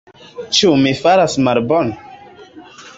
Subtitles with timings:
[0.59, 2.61] Ĉu mi fartas malbone?